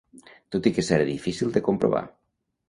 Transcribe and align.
Tot 0.55 0.69
i 0.69 0.71
que 0.77 0.83
serà 0.87 1.05
difícil 1.09 1.53
de 1.59 1.63
comprovar. 1.69 2.03